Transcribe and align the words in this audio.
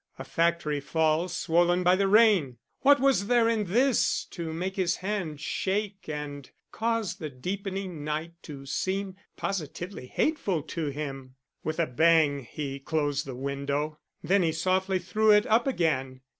A 0.17 0.23
factory 0.23 0.79
fall 0.79 1.29
swollen 1.29 1.83
by 1.83 1.95
the 1.95 2.07
rain! 2.07 2.57
What 2.79 2.99
was 2.99 3.27
there 3.27 3.47
in 3.47 3.65
this 3.65 4.25
to 4.31 4.51
make 4.51 4.75
his 4.75 4.95
hand 4.95 5.39
shake 5.39 6.09
and 6.09 6.49
cause 6.71 7.17
the 7.17 7.29
deepening 7.29 8.03
night 8.03 8.33
to 8.41 8.65
seem 8.65 9.15
positively 9.37 10.07
hateful 10.07 10.63
to 10.63 10.87
him? 10.87 11.35
With 11.63 11.79
a 11.79 11.85
bang 11.85 12.45
he 12.49 12.79
closed 12.79 13.27
the 13.27 13.35
window; 13.35 13.99
then 14.23 14.41
he 14.41 14.53
softly 14.53 14.97
threw 14.97 15.29
it 15.29 15.45
up 15.45 15.67
again. 15.67 16.21